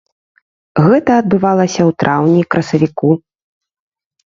[0.85, 3.09] Гэта адбывалася ў траўні, красавіку.